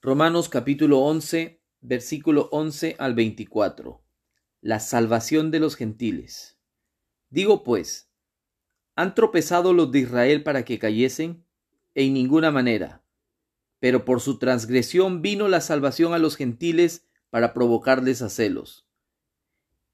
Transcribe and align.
Romanos 0.00 0.48
capítulo 0.48 1.00
11, 1.00 1.60
versículo 1.80 2.48
11 2.52 2.94
al 3.00 3.16
24. 3.16 4.00
La 4.60 4.78
salvación 4.78 5.50
de 5.50 5.58
los 5.58 5.74
gentiles. 5.74 6.56
Digo 7.30 7.64
pues, 7.64 8.08
¿han 8.94 9.16
tropezado 9.16 9.72
los 9.72 9.90
de 9.90 9.98
Israel 9.98 10.44
para 10.44 10.64
que 10.64 10.78
cayesen? 10.78 11.44
En 11.96 12.14
ninguna 12.14 12.52
manera. 12.52 13.02
Pero 13.80 14.04
por 14.04 14.20
su 14.20 14.38
transgresión 14.38 15.20
vino 15.20 15.48
la 15.48 15.60
salvación 15.60 16.14
a 16.14 16.18
los 16.18 16.36
gentiles 16.36 17.08
para 17.30 17.52
provocarles 17.52 18.22
a 18.22 18.28
celos. 18.28 18.86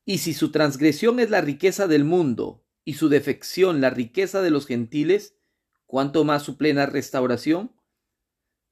Y 0.04 0.18
si 0.18 0.34
su 0.34 0.50
transgresión 0.50 1.18
es 1.18 1.30
la 1.30 1.40
riqueza 1.40 1.86
del 1.86 2.04
mundo, 2.04 2.62
y 2.84 2.94
su 2.94 3.08
defección 3.08 3.80
la 3.80 3.88
riqueza 3.88 4.42
de 4.42 4.50
los 4.50 4.66
gentiles, 4.66 5.34
¿cuánto 5.86 6.24
más 6.24 6.42
su 6.42 6.58
plena 6.58 6.84
restauración? 6.84 7.72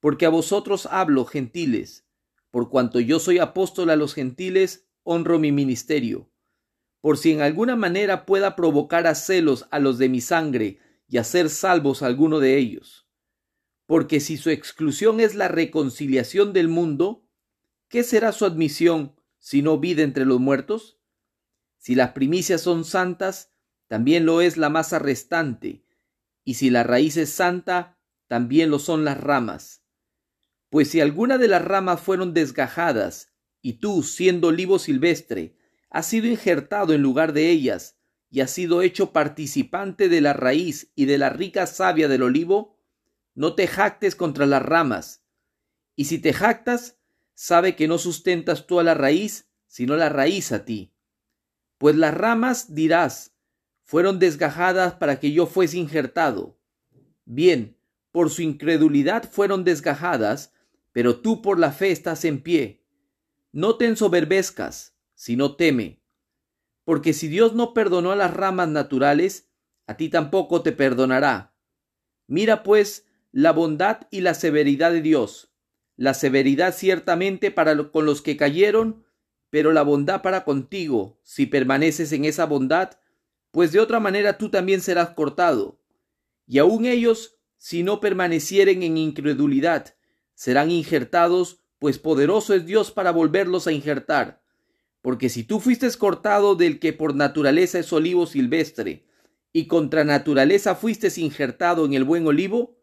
Porque 0.02 0.26
a 0.26 0.30
vosotros 0.30 0.88
hablo, 0.90 1.24
gentiles, 1.26 2.08
por 2.50 2.70
cuanto 2.70 2.98
yo 2.98 3.20
soy 3.20 3.38
apóstol 3.38 3.88
a 3.88 3.94
los 3.94 4.14
gentiles, 4.14 4.88
honro 5.04 5.38
mi 5.38 5.52
ministerio, 5.52 6.28
por 7.00 7.18
si 7.18 7.30
en 7.30 7.40
alguna 7.40 7.76
manera 7.76 8.26
pueda 8.26 8.56
provocar 8.56 9.06
a 9.06 9.14
celos 9.14 9.68
a 9.70 9.78
los 9.78 9.98
de 9.98 10.08
mi 10.08 10.20
sangre 10.20 10.80
y 11.06 11.18
hacer 11.18 11.48
salvos 11.50 12.02
a 12.02 12.06
alguno 12.06 12.40
de 12.40 12.58
ellos. 12.58 13.06
Porque 13.86 14.18
si 14.18 14.38
su 14.38 14.50
exclusión 14.50 15.20
es 15.20 15.36
la 15.36 15.46
reconciliación 15.46 16.52
del 16.52 16.66
mundo, 16.66 17.24
¿qué 17.86 18.02
será 18.02 18.32
su 18.32 18.44
admisión 18.44 19.14
si 19.38 19.62
no 19.62 19.78
vida 19.78 20.02
entre 20.02 20.24
los 20.24 20.40
muertos? 20.40 20.98
Si 21.78 21.94
las 21.94 22.10
primicias 22.10 22.60
son 22.60 22.84
santas, 22.84 23.52
también 23.86 24.26
lo 24.26 24.40
es 24.40 24.56
la 24.56 24.68
masa 24.68 24.98
restante, 24.98 25.84
y 26.42 26.54
si 26.54 26.70
la 26.70 26.82
raíz 26.82 27.16
es 27.16 27.30
santa, 27.30 28.00
también 28.26 28.68
lo 28.68 28.80
son 28.80 29.04
las 29.04 29.20
ramas. 29.20 29.81
Pues 30.72 30.88
si 30.88 31.02
alguna 31.02 31.36
de 31.36 31.48
las 31.48 31.62
ramas 31.62 32.00
fueron 32.00 32.32
desgajadas, 32.32 33.30
y 33.60 33.74
tú, 33.74 34.02
siendo 34.02 34.48
olivo 34.48 34.78
silvestre, 34.78 35.54
has 35.90 36.06
sido 36.06 36.28
injertado 36.28 36.94
en 36.94 37.02
lugar 37.02 37.34
de 37.34 37.50
ellas, 37.50 37.98
y 38.30 38.40
has 38.40 38.52
sido 38.52 38.80
hecho 38.80 39.12
participante 39.12 40.08
de 40.08 40.22
la 40.22 40.32
raíz 40.32 40.90
y 40.94 41.04
de 41.04 41.18
la 41.18 41.28
rica 41.28 41.66
savia 41.66 42.08
del 42.08 42.22
olivo, 42.22 42.78
no 43.34 43.54
te 43.54 43.66
jactes 43.66 44.16
contra 44.16 44.46
las 44.46 44.62
ramas. 44.62 45.26
Y 45.94 46.06
si 46.06 46.18
te 46.18 46.32
jactas, 46.32 46.96
sabe 47.34 47.76
que 47.76 47.86
no 47.86 47.98
sustentas 47.98 48.66
tú 48.66 48.80
a 48.80 48.82
la 48.82 48.94
raíz, 48.94 49.50
sino 49.66 49.94
la 49.96 50.08
raíz 50.08 50.52
a 50.52 50.64
ti. 50.64 50.94
Pues 51.76 51.96
las 51.96 52.14
ramas 52.14 52.74
dirás, 52.74 53.36
fueron 53.82 54.18
desgajadas 54.18 54.94
para 54.94 55.20
que 55.20 55.32
yo 55.32 55.44
fuese 55.44 55.76
injertado. 55.76 56.58
Bien, 57.26 57.76
por 58.10 58.30
su 58.30 58.40
incredulidad 58.40 59.30
fueron 59.30 59.64
desgajadas, 59.64 60.54
pero 60.92 61.20
tú 61.20 61.42
por 61.42 61.58
la 61.58 61.72
fe 61.72 61.90
estás 61.90 62.24
en 62.24 62.42
pie. 62.42 62.84
No 63.50 63.76
te 63.76 63.86
ensoberbezcas, 63.86 64.96
sino 65.14 65.56
teme. 65.56 66.02
Porque 66.84 67.12
si 67.12 67.28
Dios 67.28 67.54
no 67.54 67.74
perdonó 67.74 68.12
a 68.12 68.16
las 68.16 68.32
ramas 68.34 68.68
naturales, 68.68 69.50
a 69.86 69.96
ti 69.96 70.08
tampoco 70.08 70.62
te 70.62 70.72
perdonará. 70.72 71.54
Mira 72.26 72.62
pues 72.62 73.06
la 73.30 73.52
bondad 73.52 74.08
y 74.10 74.20
la 74.20 74.34
severidad 74.34 74.92
de 74.92 75.02
Dios. 75.02 75.52
La 75.96 76.14
severidad 76.14 76.74
ciertamente 76.74 77.50
para 77.50 77.90
con 77.90 78.06
los 78.06 78.22
que 78.22 78.36
cayeron, 78.36 79.04
pero 79.50 79.72
la 79.72 79.82
bondad 79.82 80.22
para 80.22 80.44
contigo, 80.44 81.20
si 81.22 81.46
permaneces 81.46 82.12
en 82.12 82.24
esa 82.24 82.46
bondad 82.46 82.98
pues 83.52 83.70
de 83.70 83.78
otra 83.78 84.00
manera 84.00 84.38
tú 84.38 84.48
también 84.48 84.80
serás 84.80 85.10
cortado. 85.10 85.78
Y 86.46 86.58
aun 86.58 86.86
ellos, 86.86 87.38
si 87.58 87.84
no 87.84 88.00
permanecieren 88.00 88.82
en 88.82 88.96
incredulidad, 88.96 89.94
serán 90.42 90.72
injertados, 90.72 91.60
pues 91.78 92.00
poderoso 92.00 92.52
es 92.52 92.66
Dios 92.66 92.90
para 92.90 93.12
volverlos 93.12 93.68
a 93.68 93.72
injertar. 93.72 94.42
Porque 95.00 95.28
si 95.28 95.44
tú 95.44 95.60
fuiste 95.60 95.88
cortado 95.96 96.56
del 96.56 96.80
que 96.80 96.92
por 96.92 97.14
naturaleza 97.14 97.78
es 97.78 97.92
olivo 97.92 98.26
silvestre, 98.26 99.06
y 99.52 99.68
contra 99.68 100.02
naturaleza 100.02 100.74
fuiste 100.74 101.12
injertado 101.20 101.84
en 101.84 101.94
el 101.94 102.02
buen 102.02 102.26
olivo, 102.26 102.76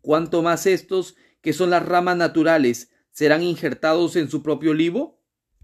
cuánto 0.00 0.40
más 0.40 0.64
estos, 0.64 1.14
que 1.42 1.52
son 1.52 1.68
las 1.68 1.84
ramas 1.84 2.16
naturales, 2.16 2.90
serán 3.10 3.42
injertados 3.42 4.16
en 4.16 4.30
su 4.30 4.42
propio 4.42 4.70
olivo? 4.70 5.21